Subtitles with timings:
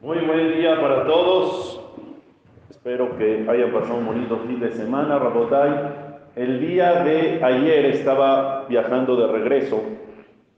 [0.00, 1.80] Muy buen día para todos.
[2.68, 5.70] Espero que hayan pasado un bonito fin de semana, Rabotay.
[6.36, 9.82] El día de ayer estaba viajando de regreso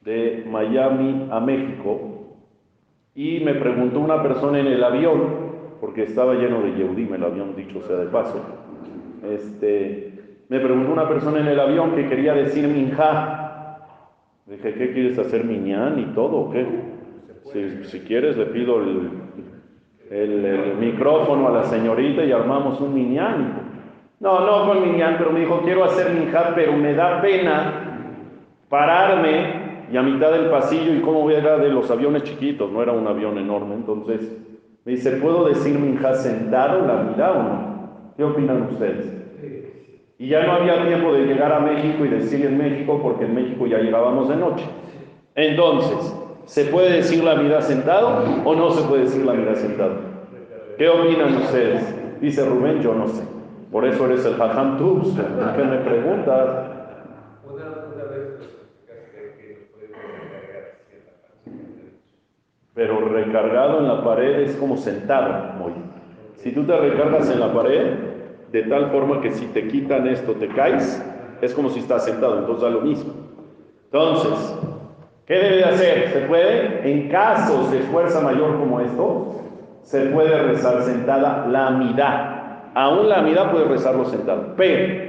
[0.01, 2.35] de Miami a México
[3.15, 7.55] y me preguntó una persona en el avión, porque estaba lleno de Yehudim el avión,
[7.55, 8.41] dicho sea de paso.
[9.23, 10.16] Este,
[10.49, 13.79] me preguntó una persona en el avión que quería decir minja.
[14.47, 16.37] Dije, ¿qué quieres hacer miñán y todo?
[16.37, 16.67] ¿o qué?
[17.85, 23.67] Si, quieres, le pido el, micrófono a la señorita y armamos un miñán.
[24.21, 27.83] No, no con miñán, pero me dijo, quiero hacer minja, pero me da pena
[28.69, 32.93] pararme y a mitad del pasillo y cómo era de los aviones chiquitos, no era
[32.93, 33.75] un avión enorme.
[33.75, 34.21] Entonces
[34.85, 37.77] me dice, ¿puedo decir minja sentado, la vida o no?
[38.17, 39.26] ¿Qué opinan ustedes?
[40.19, 43.35] Y ya no había tiempo de llegar a México y decir en México, porque en
[43.35, 44.65] México ya llegábamos de noche.
[45.35, 46.17] Entonces,
[46.47, 49.97] ¿se puede decir la vida sentado o no se puede decir la vida sentado?
[50.79, 52.21] ¿Qué opinan ustedes?
[52.21, 53.23] Dice Rubén, yo no sé.
[53.71, 55.15] Por eso eres el Jajam Tubs.
[55.55, 56.71] ¿Qué me preguntas?
[62.73, 65.55] Pero recargado en la pared es como sentado.
[65.59, 65.73] Muy.
[66.37, 68.16] Si tú te recargas en la pared,
[68.53, 71.03] de tal forma que si te quitan esto, te caes,
[71.41, 73.13] es como si estás sentado, entonces da lo mismo.
[73.85, 74.59] Entonces,
[75.27, 76.11] ¿qué debe hacer?
[76.13, 76.91] ¿Se puede?
[76.91, 79.41] En casos de fuerza mayor como esto,
[79.83, 82.37] se puede rezar sentada la mitad.
[82.75, 85.07] Aún la mitad puede rezarlo sentado, pero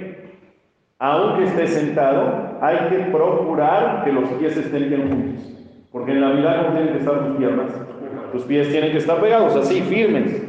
[0.99, 5.43] aunque esté sentado, hay que procurar que los pies estén bien juntos.
[5.91, 7.67] Porque en la mitad no tienen que estar tus piernas.
[8.31, 10.41] Tus pies tienen que estar pegados, así, firmes.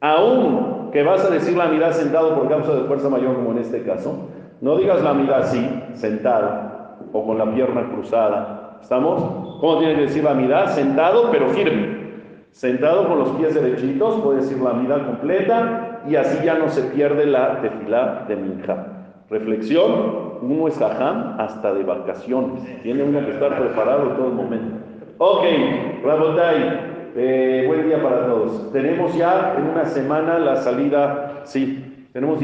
[0.00, 3.58] Aún que vas a decir la mitad sentado por causa de fuerza mayor, como en
[3.58, 4.30] este caso,
[4.62, 8.78] no digas la mitad así, sentado, o con la pierna cruzada.
[8.80, 9.58] ¿Estamos?
[9.60, 10.68] ¿Cómo tiene que decir la mitad?
[10.68, 11.98] Sentado, pero firme.
[12.50, 16.80] Sentado con los pies derechitos, puede decir la mitad completa, y así ya no se
[16.84, 18.86] pierde la tefilá de minja.
[19.28, 22.62] Reflexión, uno es jajam hasta de vacaciones.
[22.82, 24.76] Tiene uno que estar preparado en todo momento.
[25.18, 25.44] Ok,
[26.02, 28.72] Rabotai, eh, buen día para todos.
[28.72, 32.34] Tenemos ya en una semana la salida, sí, tenemos